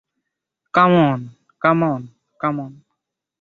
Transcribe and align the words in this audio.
Come 0.73 0.91
on, 1.07 1.19
come 1.61 1.79
on, 1.83 2.01
come 2.39 2.55
on. 2.59 2.71